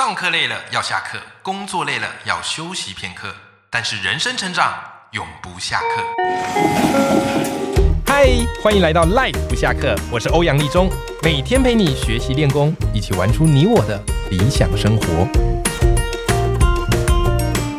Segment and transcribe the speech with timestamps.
[0.00, 3.34] 上课累了要下课，工作累了要休息片刻，
[3.68, 4.72] 但是人生成长
[5.10, 6.02] 永不下课。
[8.06, 8.26] 嗨，
[8.62, 10.88] 欢迎来到 Life 不下课，我是欧阳立中，
[11.22, 15.28] 每天陪你学习练功，一起玩出你我的理想生活。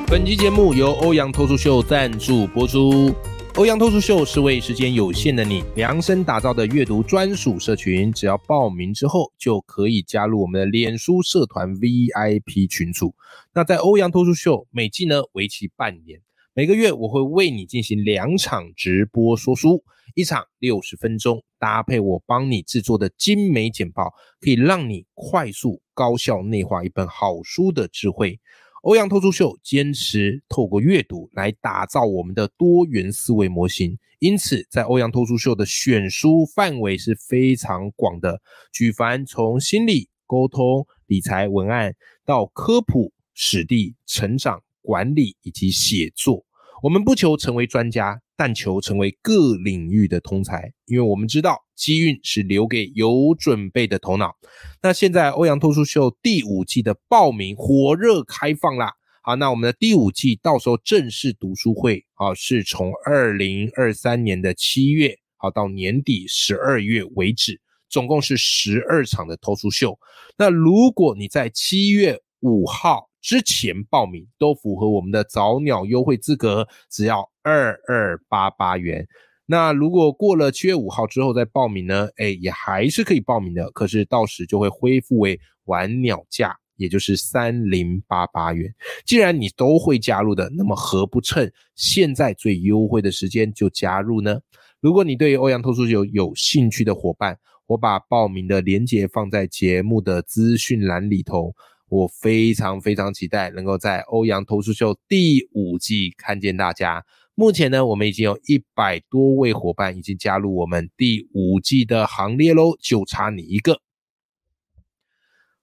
[0.05, 3.15] 本期节目由欧阳脱书秀赞助播出。
[3.57, 13.13] 欧阳脱书秀是为时间有限的你量身打造的阅读专属社群，只要报名之后就可以加入我们的脸书社团 VIP 群组。
[13.53, 16.21] 那在欧阳脱书秀每季呢为期半年，
[16.53, 19.83] 每个月我会为你进行两场直播说书，
[20.15, 28.39] 一场六十分钟，搭配我帮你制作的精美简报，可以让你快速高效内化一本好书的智慧。
[28.81, 38.41] 欧阳脱书秀坚持透过阅读来打造我们的多元思维模型，因此在欧阳脱书秀的选书范围是非常广的，
[38.73, 41.95] 举凡从心理、沟通、理财、文案
[42.25, 46.43] 到科普、史地、成长、管理以及写作，
[46.81, 48.19] 我们不求成为专家。
[48.37, 54.35] 但求成为各领域的通才，因为我们知道机运是留给有准备的头脑。
[54.83, 58.93] 那现在欧阳脱书秀第五季的报名火热开放啦！
[59.23, 69.97] 好，那我们的第五季到时候正式读书会啊，是从二零二三年的七月好到年底十二月为止，总共是十二场的脱书秀。
[70.37, 77.29] 那如果你在七月五号之前报名，都符合我们的早鸟优惠资格，只要。
[77.43, 79.07] 二二八八元，
[79.45, 82.07] 那如果过了七月五号之后再报名呢？
[82.17, 88.73] 哎，也还是可以报名的，可是到时就会恢复为晚鸟价，也就是三零八八元。
[89.05, 94.39] 既然你都会加入的，那么何不趁现在最优惠的时间就加入呢？
[94.79, 101.53] 如果你对欧阳脱书秀有兴趣的伙伴，我把报名的链接放在节目的资讯栏里头。
[101.89, 107.03] 我非常非常期待能够在欧阳脱书秀第五季看见大家。
[107.33, 113.79] 目前呢，我们已经有一百多位伙伴已经加入我们第五季的行列喽，就差你一个。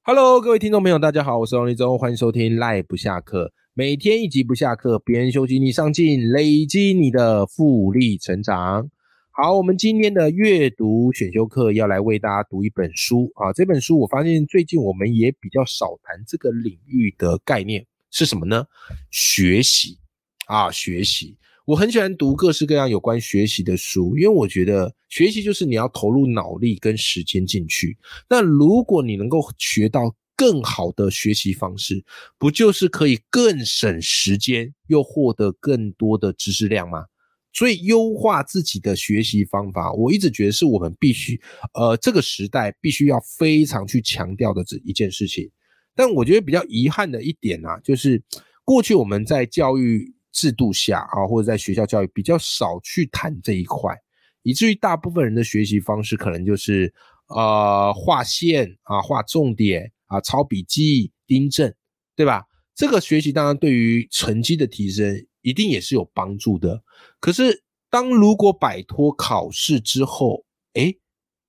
[0.01, 8.91] Hello，各位听众朋友，大家好，我是王立忠，欢迎收听赖不下课，每天一集不下课，别人休息你上进，累积你的复利成长。
[9.31, 18.65] 好，我们今天的阅读选修课要来为大家读一本书啊，这本书我发现最近我们也比较少谈这个领域的概念是什么呢？
[19.11, 19.99] 学习
[20.47, 21.37] 啊，学习。
[21.69, 27.99] 我很喜欢读各式各样有关学习的书，因为我觉得学习就是你要投入脑力跟时间进去。
[28.27, 32.03] 那如果你能够学到更好的学习方式，
[32.39, 37.05] 不就是可以更省时间，又获得更多的知识量吗？
[37.53, 41.39] 所以优化自己的学习方法，我一直觉得是我们必须，
[41.75, 45.51] 呃，这个时代必须要非常去强调的这一件事情。
[45.95, 48.23] 但我觉得比较遗憾的一点啊，就是
[48.65, 50.15] 过去我们在教育。
[50.33, 53.95] 制度下啊，或者在学校教育比较少去谈这一块，
[54.43, 56.93] 以至于大部分人的学习方式可能就是
[57.29, 61.73] 呃画线啊、画重点啊、抄笔记、订正，
[62.15, 62.45] 对吧？
[62.75, 66.83] 这个学习当然对于成绩的提升一定也是有帮助的。
[67.19, 70.95] 可是当如果摆脱考试之后，哎，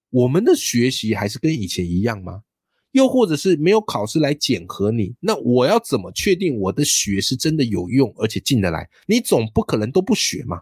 [0.09, 2.41] 我们的学习还是跟以前一样吗？
[2.91, 8.89] 又或者是没有考试来检核你，那我要怎么确定我的学是真的有用，而且进得来？
[9.05, 10.61] 你总不可能都不学嘛。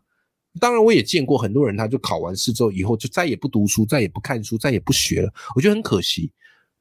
[0.59, 5.31] 当然，我也见过很多人，他就考完试之后，以后就再也不读书，再也不看书，再也不学了。
[5.55, 6.31] 我觉得很可惜。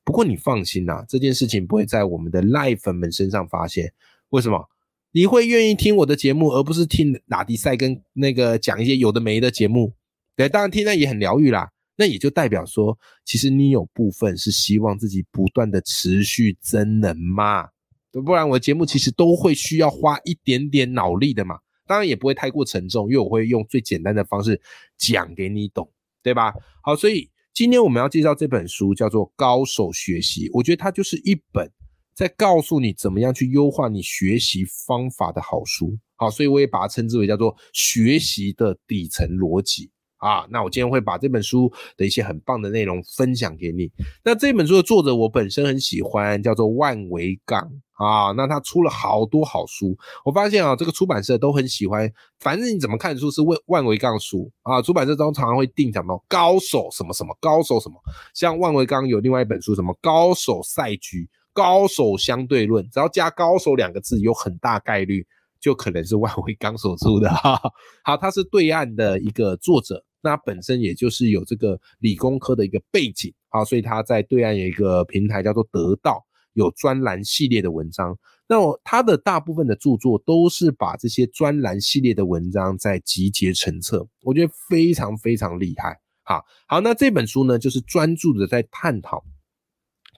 [0.03, 3.93] 不过你放心啦，这件事情不会在我们的赖粉们身上发现。
[4.31, 4.67] 为什么？
[5.13, 9.93] 你会愿意听我的节目，而不是听拉迪赛跟那个讲一些有的没的节目？
[10.37, 11.71] 对，当然听那也很疗愈啦。
[11.97, 17.69] 那也就代表说，其实你有部分是希望自己不断的持续增能嘛，
[18.13, 24.61] 不然我的节目其实都会需要花一点点脑力的嘛，当然也不会太过沉重，因为我会用最简单的方式
[24.99, 25.91] 讲给你懂，
[26.23, 26.55] 对吧？
[26.83, 31.71] 好，所以今天我们要介绍这本书叫做《高手学习》，我觉得它就是一本
[32.15, 35.99] 在告诉你怎么样去优化你学习方法的好书。
[36.17, 39.91] 好，所以我也把它称之为叫做学习的底层逻辑。
[40.27, 43.89] 啊，那我今天会把这本书的一些很棒的内容分享给你。
[44.25, 47.61] 那这本书的作者我本身很喜欢，叫做万维刚
[47.93, 48.33] 啊。
[48.33, 52.13] 那他出了好多好书，我发现啊，这个出版社都很喜欢。
[52.41, 57.95] 反正你怎么看书是万万维刚书啊，出版社中常常会定讲到高手什么什么高手什么，
[58.35, 65.25] 像万维刚有另外一本书什么高手赛局、高手相对论，只要加高手两个字，有很大概率
[65.61, 67.61] 就可能是万维刚所出的 哈。
[68.03, 70.03] 好，他是对岸的一个作者。
[70.21, 76.25] 那本身也就是有这个理工科的一个背景啊，所以他在对岸有一个平台叫做得到，
[76.55, 78.19] 有专栏系列的文章。
[78.49, 86.01] 那我他的大部分的著作都是把这些专栏系列的文章在集结成册，我觉得非常非常厉害。
[86.23, 89.25] 好，好，那这本书呢，就是专注的在探讨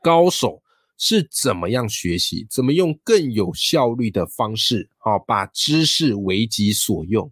[0.03, 0.63] 高手
[0.97, 7.31] 是怎么样学习，怎么用更有效率的方式，好，把知识为己所用。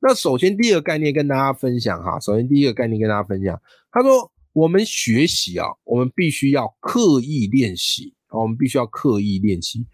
[0.00, 3.60] 那首先第一个概念跟大家分享哈，首先第一个概念跟大家分享，
[3.90, 8.14] 他说我们学习啊，我们必须要刻意练习。
[8.28, 9.86] 我们必须要刻意练习，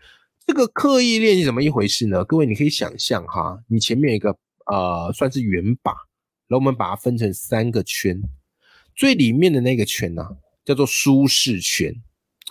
[0.47, 2.25] 这个刻意练习怎么一回事呢？
[2.25, 5.93] 各位，你可以想象哈，你前面有一个呃，算是圆靶，
[6.49, 8.21] 然后我们把它分成三个圈，
[8.97, 10.27] 最里面的那个圈呢，
[10.65, 11.95] 叫做舒适圈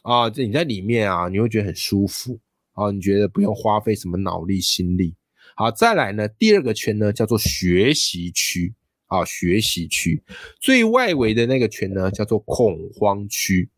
[0.04, 2.40] 啊，这你在里面啊，你会觉得很舒服
[2.74, 5.16] 啊，你觉得不用花费什么脑力心力。
[5.56, 8.74] 好，再来呢，第二个圈呢，叫做学习区
[9.08, 10.24] 啊，学习区，
[10.60, 13.70] 最外围的那个圈呢，叫做恐慌区。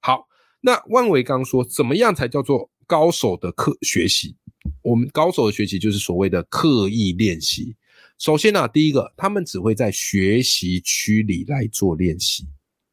[0.00, 0.26] 好。
[0.62, 4.36] 那万维刚说，怎么样才叫做高手的课学习？
[4.82, 7.74] 我们高手的学习就是所谓的刻意练习。
[8.18, 12.46] 首先呢，第一个，他们只会在学习区里来做练习，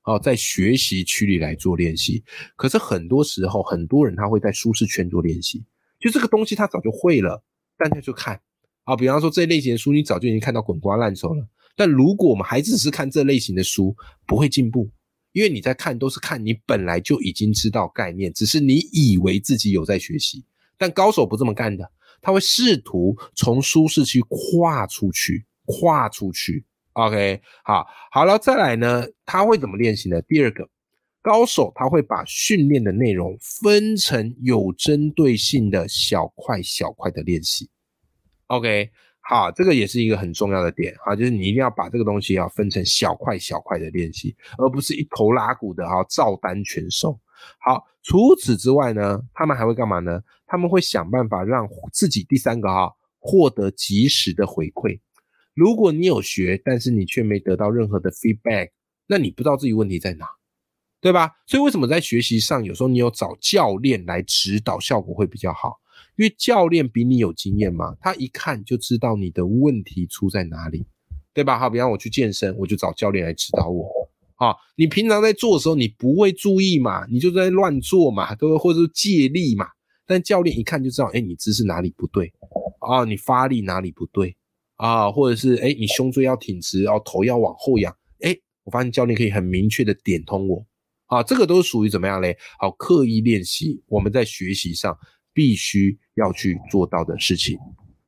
[0.05, 2.23] 哦，在学习区里来做练习。
[2.55, 5.61] 可是很多时候，很多人他会在舒适圈做练习，
[5.99, 7.43] 就这个东西他早就会了，
[7.77, 8.39] 但他就看
[8.83, 8.95] 啊。
[8.95, 11.47] 比方说这类型的书，你早就已经看到滚瓜烂熟了。
[11.75, 13.95] 但如果我们还只是看这类型的书，
[14.25, 14.89] 不会进步。
[15.33, 20.43] 因为你在看都是看你本来就已经知道概念，只是你以为自己有在学习，
[20.79, 21.87] 但高手不这么干的，
[22.21, 26.65] 他会试图从舒适区跨出去，跨出去。
[26.93, 30.19] OK，好，好了，再来呢，他会怎么练习呢？
[30.23, 30.67] 第二个，
[31.27, 37.69] 高手他会把训练的内容分成有针对性的小块小块的练习。
[38.47, 38.89] OK。
[39.19, 47.11] 好，这个也是一个很重要的点啊，就是你一定要把这个东西要分成小块小块的练习，而不是一头拉骨的哈照单全收。
[47.59, 50.21] 好，除此之外呢，他们还会干嘛呢？
[50.45, 52.89] 他们会想办法让自己第三个哈
[53.19, 54.97] 获得及时的回馈。
[55.53, 58.69] 如果你有学，但是你却没得到任何的 feedback，
[59.07, 60.25] 那你不知道自己问题在哪，
[61.07, 61.31] 对吧？
[61.45, 65.79] 所以为什么在学习上有时候你有找教练来指导，效果会比较好？
[66.17, 70.85] 因为教练比你有经验嘛，他一看就知道你的问题出在哪里，
[71.33, 71.57] 对吧？
[71.57, 73.89] 好，比方我去健身，我就找教练来指导我。
[74.35, 78.57] 啊，你平常在做的时候，你不会注意嘛，你就在乱做嘛，对不？
[78.57, 79.65] 或者是借力嘛。
[80.05, 82.33] 但教练一看就知道，哎，你姿势哪里不对
[82.79, 83.05] 啊？
[83.05, 84.35] 你发力哪里不对
[84.75, 85.09] 啊？
[85.09, 87.95] 或者是哎，你胸椎要挺直，然后头要往后仰。
[88.19, 90.65] 哎，我发现教练可以很明确的点通我。
[91.07, 92.37] 啊，这个都是属于怎么样嘞？
[92.59, 94.97] 好，刻意练习，我们在学习上。
[95.37, 97.55] 必须要去做到的事情。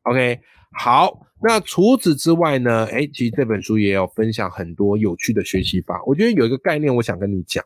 [0.01, 0.39] OK，
[0.71, 2.87] 好，那除此之外呢？
[2.87, 6.01] 哎，其实这本书也有分享很多有趣的学习法。
[6.07, 7.63] 我觉得有一个概念，我想跟你讲。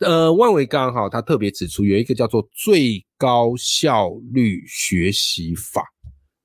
[0.00, 5.84] 呃，万维刚好他特别指出有一个叫做最高效率学习法，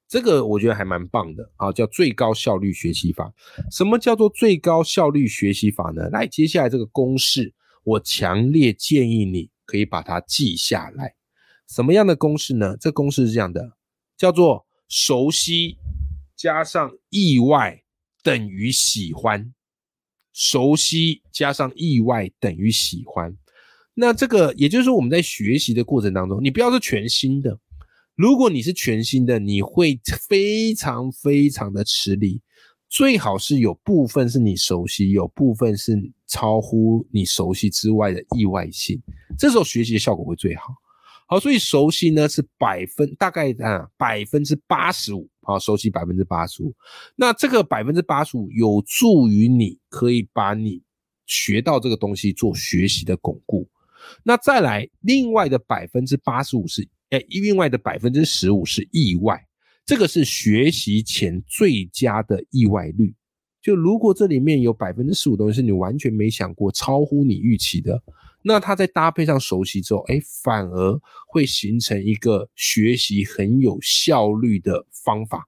[0.08, 3.34] 这个我觉得还蛮棒的啊，叫最高效率学习法。
[3.72, 6.08] 什么叫做最高效率学习法呢？
[6.12, 7.52] 来，接下来这个公式，
[7.84, 11.16] 我强烈建议你可以把它记下来。
[11.68, 12.76] 什么样的公式呢？
[12.80, 13.78] 这公式是这样的，
[14.18, 15.78] 叫做熟悉
[16.36, 17.82] 加上意外
[18.22, 19.54] 等于喜欢。
[20.34, 23.38] 熟悉加上意外等于喜欢。
[23.94, 27.60] 那这个也就是说，我们在学习的过程当中，你不要是全新的。
[28.16, 32.42] 如果你是全新的，你会非常非常的吃力。
[32.92, 39.02] 最好是有部分是你熟悉，有部分是超乎你熟悉之外的意外性。
[39.40, 40.76] 这时候学习的效果会最好。
[41.26, 46.76] 好，所以熟悉呢是百分大概啊百分之八十五，好，熟悉百分之八十五。
[47.16, 50.84] 那这个百分之八十五有助于你可以把你
[51.26, 53.66] 学到这个东西做学习的巩固。
[54.22, 59.42] 那再来，另外的百分之八十五是哎，另外的百分之十五是意外，
[59.86, 63.14] 这个是学习前最佳的意外率。
[63.62, 68.02] 就如果这里面有百分之十五东西是你完全没想过，超乎你预期的。
[68.44, 75.48] 那它在搭配上熟悉之后，哎，反而会形成一个学习很有效率的方法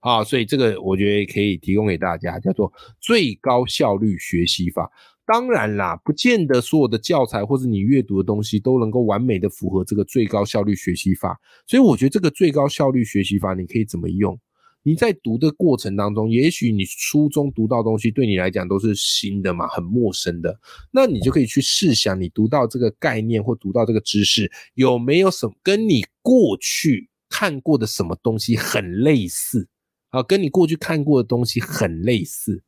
[0.00, 4.90] 啊，所以这个我觉得可以提供给大家，叫做最高效率学习法。
[5.24, 14.38] 当然啦，不见得所有的教材或者你阅读的东西都能够完美的符合这个最高效率学习法，所以我觉得这个最高效率学习法你可以怎么用？
[14.84, 20.58] 你在读的过程当中，也许你书中读到东西对你来讲都是新的嘛，很陌生的，
[20.90, 29.68] 那你就可以去试想，你读到这个概念或读到这个知识，有没有什么跟你过去看过的什么东西很类似
[30.10, 30.20] 啊？
[30.20, 32.64] 跟你过去看过的东西很类似，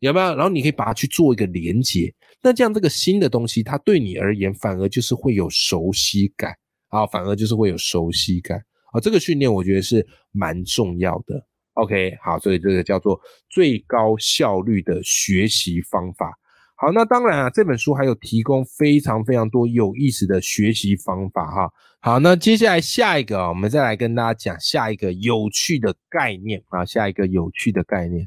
[0.00, 0.34] 有没有？
[0.34, 6.54] 然后你可以把它去做一个连接，那这样这个新的东西，它对你而言反而就是会有熟悉感
[6.88, 8.58] 啊，反而就是会有熟悉感
[8.92, 9.00] 啊。
[9.00, 11.46] 这个训练我觉得是蛮重要的。
[11.74, 16.32] OK，好，所以这个叫做最高效率的学习方法。
[16.76, 21.70] 好，那当然啊，这本书还有提供非常非常多有意思的学习方法哈。
[22.00, 28.26] 好，那接下来下一个啊，我们再来跟大家讲下一个有趣的概念啊，下一个有趣的概念。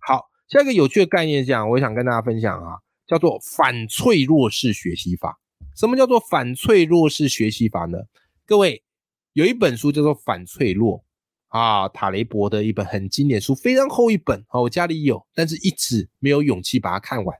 [0.00, 0.31] 好。
[0.52, 5.40] 下一个有趣的概念讲，我想跟大家分享啊，叫做反脆弱式学习法。
[5.74, 7.96] 什么叫做反脆弱式学习法呢？
[8.44, 8.84] 各位
[9.32, 10.98] 有一本书叫做《反脆弱》
[11.58, 17.34] 啊，塔雷伯的一本很经典书，非常厚一本啊，我家里有，但是一直没有勇气把它看完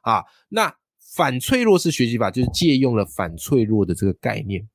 [0.00, 0.24] 啊。
[0.48, 0.74] 那
[1.14, 4.66] 反脆弱式学习法就是借用了反脆弱的这个概念。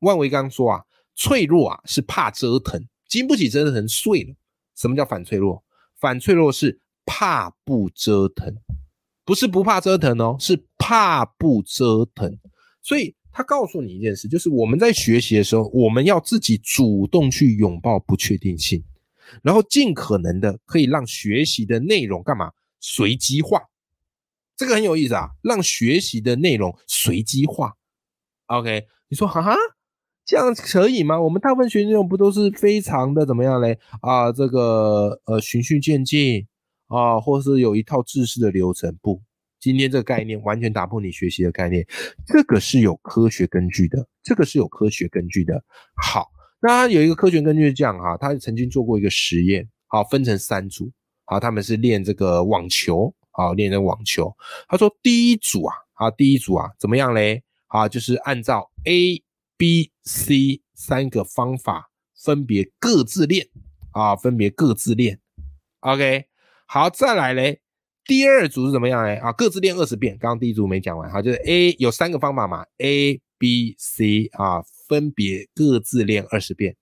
[0.00, 0.84] 万维刚说啊，
[1.14, 4.34] 脆弱啊是怕折腾，经不起折腾碎了。
[4.76, 5.64] 什么叫反脆弱？
[5.98, 6.78] 反脆弱是。
[7.04, 8.54] 怕不折腾，
[9.24, 12.38] 不是不怕折腾哦，是怕不折腾。
[12.82, 18.82] 所以他告诉你一件事，就是我们在学习的时候，我们要自己主动去拥抱不确定性，
[19.42, 23.62] 然后尽可能的可以让学习的内容干嘛随机化。
[24.56, 27.74] 这个很有意思啊，让学习的内容随机化。
[28.46, 29.56] OK，你说哈哈，
[30.26, 31.20] 这样可以吗？
[31.20, 33.78] 我们大部分学习内容不都是非常的怎么样嘞？
[34.02, 36.46] 啊，这个呃循序渐进。
[36.92, 39.22] 啊，或是有一套制式的流程，不，
[39.58, 41.86] 今天这个概念完全打破你学习的概念，
[42.26, 45.64] 这个是有科学根据的，这个是有科学根据的。
[46.02, 46.28] 好，
[46.60, 50.92] 那有一个科学根据是这样哈，他曾经做过一个实验，好，分成三组，
[51.24, 54.30] 好，他们是练这个网球，好，练这网球。
[54.68, 57.42] 他说第一组啊，好，第一组啊，怎么样嘞？
[57.68, 59.22] 好，就是按照 A、
[59.56, 61.90] B、C 三个方法
[62.22, 63.48] 分别各自练，
[63.92, 65.18] 啊，分别各自练
[65.80, 66.26] ，OK。
[66.74, 67.60] 好，再来嘞。
[68.06, 69.16] 第二组是怎么样嘞？
[69.16, 70.16] 啊，各自练二十遍。
[70.18, 76.74] 刚刚第一组没讲完，好，就是 A 有三个方法嘛，A、B、C 啊，分别各自练二十遍。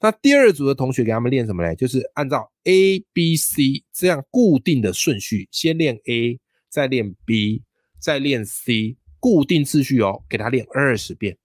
[0.00, 1.74] 那第二组的同学给他们练什么嘞？
[1.74, 7.64] 就是按照 A、B、C 这样固定的顺序，先练 A，再练 B，
[8.00, 11.36] 再练 C，固定次序哦，给他练二十遍。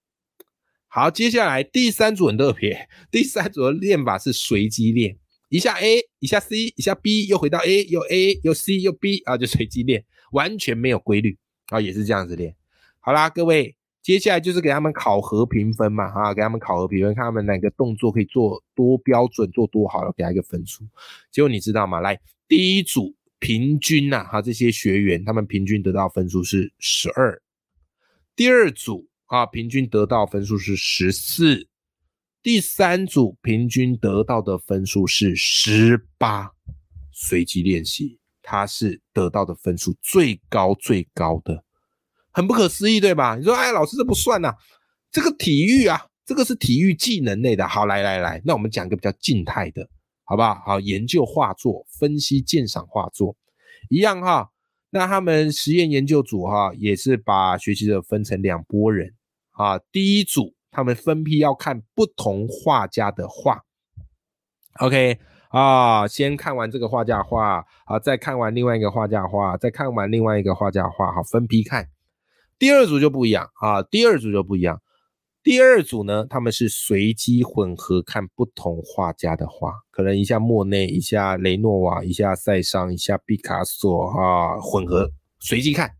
[0.87, 5.17] 好，接下来第三组很特别，第三组的练法是随机练。
[5.53, 12.55] 一下 A，一下 C，一下 B，又回到 A，又 A，又 C，又 B 啊，就随机练，完全没有规律啊，也是这样子练。
[12.99, 20.83] 好啦，各位，接下来就是给他们考核评分嘛，啊，给他们考核评分，看他们哪个动作可以做多标准，做多好了，给他一个分数。
[21.31, 21.99] 结果你知道吗？
[22.01, 27.39] 来，第一组平均呐，哈，这些学员他们平均得到分数是十二，
[28.35, 31.67] 第二组啊，平均得到分数是十四。
[32.43, 36.51] 第三组平均得到的分数是十八，
[37.09, 41.63] 随机练习，它是得到的分数最高最高的，
[42.31, 43.37] 很不可思议，对吧？
[43.37, 44.53] 你说，哎，老师这不算呐，
[45.09, 47.65] 这个体育啊，这个是体育技能类的。
[47.65, 49.89] 好，来来来，那我们讲一个比较静态的，
[50.25, 50.61] 好不好？
[50.65, 53.37] 好，研究画作，分析鉴赏画作，
[53.89, 54.49] 一样哈。
[54.89, 59.13] 那他们实验研究组哈，也是把学习者分成两拨人
[59.51, 60.53] 啊，第一组。
[60.73, 63.63] 他们分批要看不同画家的画
[64.79, 71.89] ，OK 啊，先看完这个画家画啊，再看完另外一个画家画，再看完另外一个画家画，好，分批看。
[72.57, 74.81] 第二组就不一样啊，第二组就不一样。
[75.43, 85.91] 第二组呢，他们是随机混合看不同画家的画，可能一下莫内，一下雷诺瓦，一下塞尚，一下毕卡索啊，混合随机看。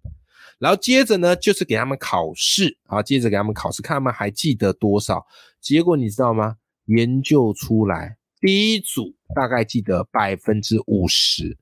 [0.63, 5.22] 然后接着呢，就是给他们考试啊，接着给他们考试，看他们还记得多少。
[5.60, 6.55] 结果你知道吗？
[6.86, 11.58] 研究出来，第一组大概记得百分之五十，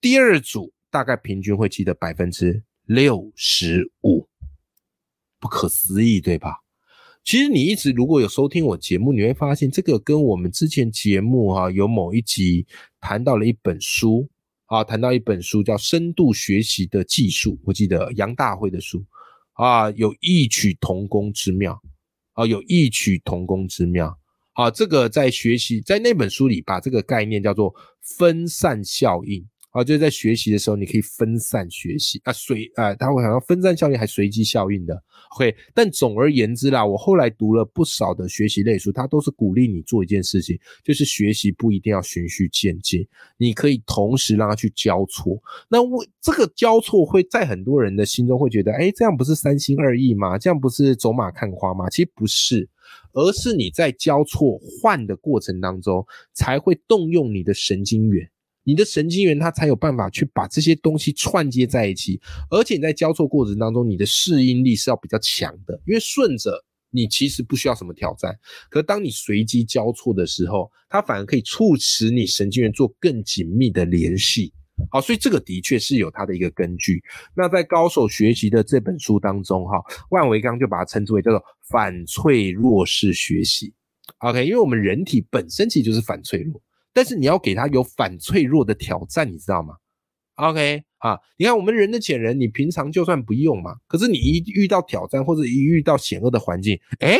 [0.00, 4.28] 第二组大概平均会记得百分之六十五。
[5.40, 6.60] 不可思议，对吧？
[7.24, 12.64] 其实你一直如果有收听我节目，你会发现这个跟我们之前节目哈有某一集
[13.00, 14.28] 谈到了一本书。
[14.66, 19.04] 啊，谈到一本书叫《深度学习的技术》，我记得杨大辉的书
[19.52, 21.80] 啊，有异曲同工之妙
[22.32, 24.18] 啊，有异曲同工之妙。
[24.52, 27.74] 好，这个在学习在那本书里把这个概念叫做
[28.18, 29.46] 分散效应。
[29.76, 34.94] 啊，就是在学习的时候，你可以分散学习啊，随啊，他会想到分散效应还随机效应的
[35.34, 35.54] ，OK。
[35.74, 43.06] 但总而言之啦，我后来读了不少的学习类书，它都是鼓励你做一件事情，就是学习不一定要循序渐进，
[43.36, 45.38] 你可以同时让它去交错。
[45.68, 50.38] 那我这个交错会在很多人的心中会觉得，哎，这样不是三心二意吗？
[50.38, 51.90] 这样不是走马看花吗？
[51.90, 52.66] 其实不是，
[53.12, 56.02] 而是你在交错换的过程当中，
[56.32, 58.26] 才会动用你的神经元。
[58.66, 62.20] 你的神经元它才有办法去把这些东西串接在一起，
[62.50, 68.36] 而且你在交错过程当中，你的适应力是要比较强的，因为顺着你其实不需要什么挑战，
[68.68, 74.52] 可当你随机交错的时候，它反而可以促使你神经元做更紧密的联系。
[74.90, 77.00] 好，所以这个的确是有它的一个根据。
[77.36, 83.72] 那在高手学习的这本书当中，哈，万维刚就把它称之为叫做反脆弱式学习。
[84.18, 86.60] OK，因为我们人体本身其实就是反脆弱。
[86.96, 89.74] 但是你要给他有反脆弱的挑战，你知道吗
[90.36, 97.18] ？OK 啊，你看我们人的潜能，你平常就算不用嘛，可是你一遇到挑战或者一遇到险恶的环境，哎，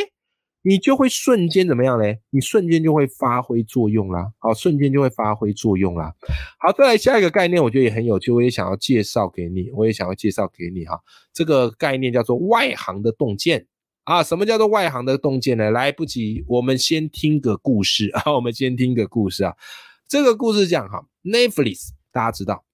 [0.63, 2.21] 你就会瞬间怎么样嘞？
[2.31, 6.15] 你瞬间就会发挥作用啦，好，瞬间就会发挥作用啦。
[6.59, 10.99] 好，再来下一个概念，我觉得也很有趣，我也想要介绍给你，我也想要介绍给你哈。
[11.35, 13.67] 这个概念叫做外行的洞见。
[14.07, 15.69] 啊，什么叫做外行的洞见呢？
[15.73, 19.53] 来不及，我们先听个故事啊， 我们先听个故事啊。
[20.07, 22.65] 这个故事讲哈，Netflix 大家知道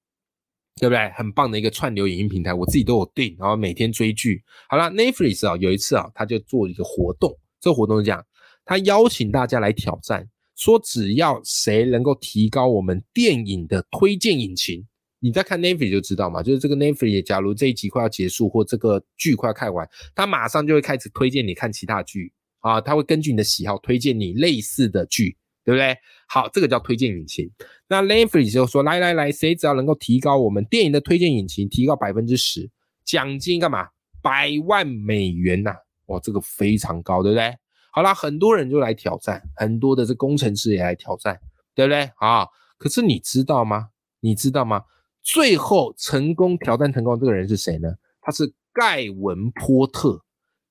[0.76, 1.10] 对不对？
[1.16, 4.44] 很棒的一个串流影音平台，我自己都有订，然后每天追剧。
[4.68, 8.22] 好了，Netflix 啊，有一次啊，他就做一个活动，这个活动是这样，
[8.66, 14.86] 他邀请大家来挑战，说只要谁能够提高我们电影的推荐引擎。
[15.22, 25.96] 你在看 n e t f l i 就知道嘛，就是这个 n e t f l i 假如这一集快要结束或这个剧快要看完，它马上就会开始推荐你看其他剧啊，它会根据你的喜好推荐你类似的剧，对不对？
[26.26, 27.48] 好，这个叫推荐引擎。
[27.86, 32.68] 那 n e t f l i 就说来来来，谁只要能够提高我们电影的推荐引擎，提高百分之十，
[33.04, 33.88] 奖金干嘛？
[34.20, 35.72] 百万美元呐！
[36.06, 37.54] 哇，这个非常高，对不对？
[37.92, 41.38] 好啦，很多人就来挑战，很多的这工程师也来挑战，
[41.76, 42.10] 对不对？
[42.16, 43.90] 啊，可是你知道吗？
[44.20, 44.82] 你知道吗？
[45.22, 47.88] 最后成功挑战成功这个人是谁呢？
[48.20, 50.20] 他是盖文波特，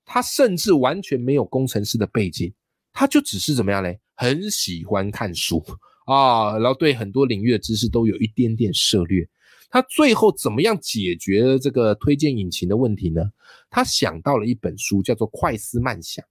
[0.06, 2.54] 他甚至完全没有工程师的背景，
[2.92, 4.00] 他就只是怎么样嘞？
[4.16, 5.64] 很喜欢看书
[6.06, 9.28] 啊，然后对很多领域的知识都有一点点涉略。
[9.70, 13.22] 他最后怎么样解决这个推荐引擎的问题呢？
[13.70, 16.24] 他想到了一本书，叫做《快思慢想》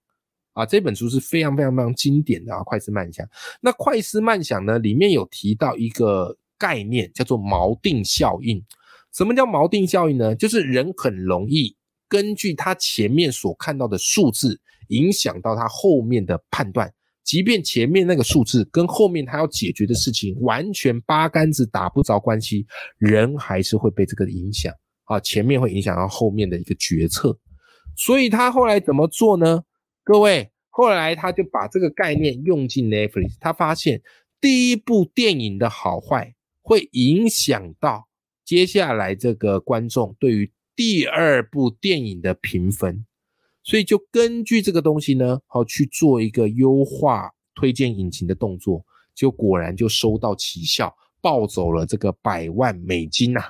[0.52, 3.24] 啊，这本书是非常非常非常经典的啊，《快思慢想》。
[3.60, 6.36] 那《快思慢想》呢，里面有提到一个。
[6.60, 8.62] 概念叫做锚定效应。
[9.12, 10.36] 什么叫锚定效应呢？
[10.36, 11.74] 就是人很容易
[12.08, 16.92] 根据他前面所看到的数字，影响到他后面的判断。
[17.24, 22.66] 即便前面那个数字跟后面他要解决的事情完全八竿子打不着关系，
[22.98, 24.72] 人还是会被这个影响
[25.04, 25.18] 啊。
[25.20, 27.36] 前面会影响到后面的一个决策。
[27.96, 29.62] 所以他后来怎么做呢？
[30.04, 34.00] 各位，后来他就把这个概念用进 Netflix，他发现
[34.40, 36.34] 第一部电影的好坏。
[36.62, 38.08] 会影响到
[38.44, 43.04] 接下来这个观众对于第二部电影的评分，
[43.62, 53.40] 所以就根据这个东西呢，好去做一个优化推荐引擎的动作，就果然就收到奇效，抱走了这个百万美金呐！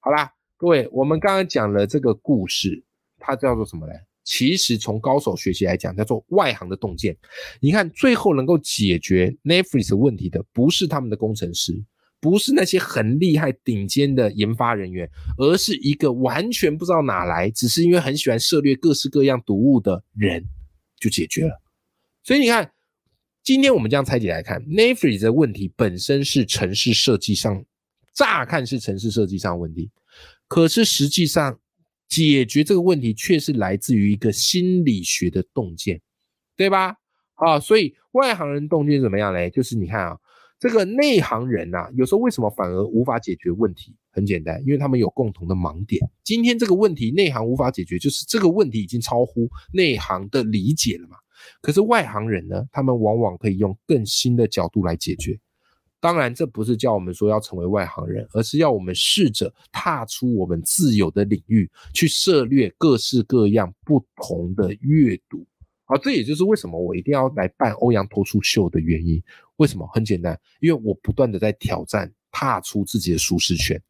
[0.00, 2.84] 好啦，各位，我们刚刚讲了这个故事，
[3.18, 3.92] 它叫做什么呢？
[4.22, 7.16] 其实从高手学习来讲，叫做外行的洞见。
[7.60, 11.82] 你看，最后能够解决 Netflix 问题的，不是他们的工程师。
[12.20, 20.44] 不是那些很厉害、顶尖的研发人员，而是一个完全不知道哪来，只是因为很喜欢涉猎各式各样读物的人
[20.98, 21.62] 就解决了。
[22.24, 22.72] 所以你看，
[23.44, 27.64] 今天我们这样拆解来看，Netflix 的问题本身是城市设计上，
[28.12, 29.88] 乍看是城市设计上问题，
[30.48, 31.60] 可是实际上
[32.08, 36.00] 解决这个问题却是来自于一个心理学的洞见，
[36.56, 36.96] 对吧？
[37.34, 39.48] 啊，所以外行人洞见怎么样嘞？
[39.50, 40.18] 就是你看啊。
[40.58, 43.94] 这个内行人呐，有时候为什么反而无法解决问题？
[44.10, 46.00] 很简单，因为他们有共同的盲点。
[46.24, 51.16] 今天这个问题内行无法解决，就是这个问题已经超乎内行的理解了嘛。
[51.60, 55.38] 可是外行人呢，他们往往可以用更新的角度来解决。
[56.00, 65.46] 当然，这不是叫我们说要成为外行人，而是要我们试着踏出我们自有的领域，去涉猎各式各样不同的阅读。
[65.88, 69.20] 啊，这也就是为什么我一定要来办欧阳脱出秀的原因。
[69.56, 69.84] 为什么？
[69.92, 73.80] 很简单，因为我不断的在挑战，踏出自己的舒适圈。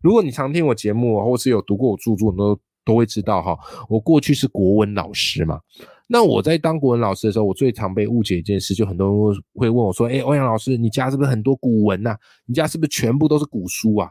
[0.00, 3.56] 如果你常听我节目，或是有读过我著作，都都会知道哈。
[3.88, 5.60] 我过去是国文老师嘛，
[6.08, 12.16] 那我在当国文老师的时候，我最常被误解一件事，就很多人会问我说：“哎，欧阳老师，你家是不是很多古文呐？
[12.46, 14.10] 你家是不是全部都是古书啊？”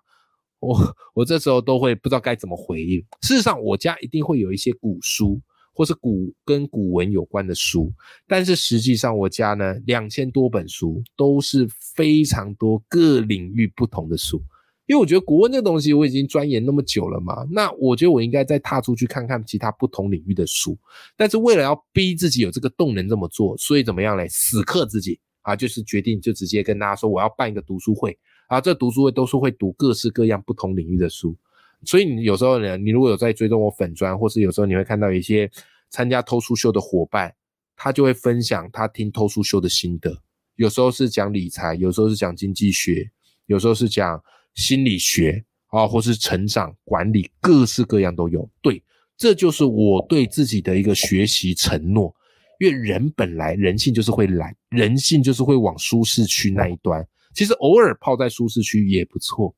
[0.61, 0.79] 我
[1.13, 2.99] 我这时候都会不知道该怎么回应。
[3.21, 5.41] 事实上，我家一定会有一些古书。
[5.73, 7.91] 或是古跟古文有关的书，
[8.27, 14.41] 但是实际上我家呢两千多本书都是非常多各领域不同的书，
[14.85, 20.77] 因为我觉得国文这东西我已经钻研那么久了嘛，那我觉得我应该再踏出去看看其他不同领域的书，
[21.17, 24.27] 但是为了要逼自己有这个动能这么做，所以怎么样嘞？
[24.27, 31.35] 死克自己啊，就是决定就直接跟大家说我要办一个读书会，啊，这读书会都是会读各式各样不同领域的书，
[31.85, 35.49] 所以你有时候呢，你如果有在追踪我粉砖，或是有时候你会看到一些
[35.89, 37.33] 参加偷书秀的伙伴，
[37.75, 40.15] 他就会分享他听偷书秀的心得，
[40.55, 43.09] 有时候是讲理财，有时候是讲经济学，
[43.47, 44.21] 有时候是讲
[44.55, 48.49] 心理学啊，或是成长管理，各式各样都有。
[48.61, 48.81] 对，
[49.17, 52.15] 这就是我对自己的一个学习承诺。
[52.59, 57.05] 因为人本来人性就是会懒，人性就是会往舒适区那一端。
[57.33, 59.53] 其实偶尔泡在舒适区也不错，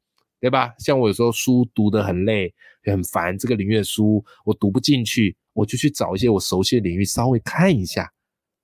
[0.45, 0.71] 对吧？
[0.77, 2.53] 像我有时候书读得很累、
[2.83, 8.11] 很烦，这个领域的书我读不进去，我就去找一些我熟悉的领域稍微看一下，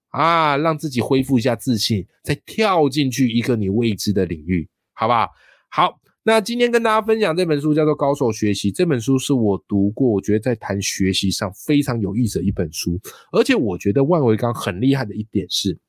[0.09, 5.27] 啊，让自己恢复一下自信，再跳进去一个你未知的领域，好不好？
[5.69, 5.97] 好。
[6.23, 12.99] 那今天跟大家分享这本书叫做《高手学习》，这本书是我读过，我觉得在谈学习上非常有意思的一本书。
[13.31, 15.79] 而且我觉得万维刚很厉害的一点是，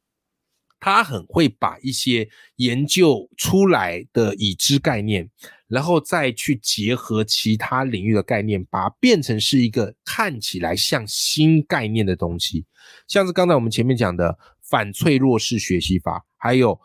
[0.81, 2.27] 他很会把一些
[2.57, 5.29] 研究出来的已知概念，
[5.73, 12.67] 然后再去结合其他领域的概念，把它变成是一个看起来像新概念的东西。
[13.09, 16.79] 像是刚才我们前面讲的反脆弱式学习法，还有。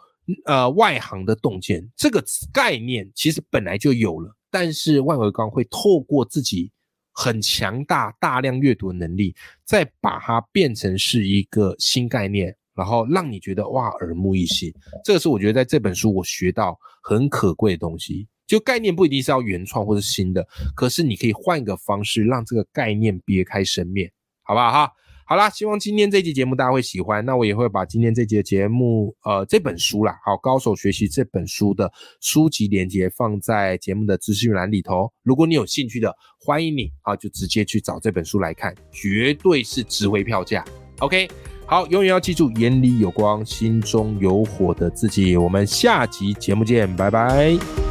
[0.44, 2.22] 呃，外行的洞见这个
[2.52, 6.70] 概念其实本来就有了，但是万维刚会透过自己
[7.14, 14.70] 很强大、大量阅读的能力，再把它变成是一个新概念，然后让你觉得哇，耳目一新。
[15.02, 18.28] 这个是我觉得在这本书我学到很可贵的东西。
[18.48, 24.92] 就概念不一定是要原创或者新的，可是你可以换一个方式，让这个概念别开生面，好不好哈？
[25.30, 27.26] 好啦，希望今天这期节目大家会喜欢。
[27.26, 35.12] 那我也会把今天这节节目，呃，这本书啦，好，高手学习这本书的书籍链接放在节目的资讯栏里头。
[35.24, 40.64] 如果你有兴趣的，欢迎你啊，就直接去找这本书来看，绝对是值回票价。
[41.00, 41.30] OK，
[41.66, 45.36] 好，永远要记住，眼里有光，心中有火的自己。
[45.36, 47.87] 我们下集节目见，拜拜。